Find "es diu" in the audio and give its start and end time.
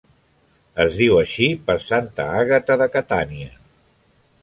0.85-1.19